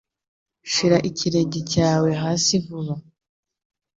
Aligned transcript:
Shira 0.71 0.97
ikirenge 1.09 1.59
cyawe 1.71 2.09
hasivuba 2.21 2.93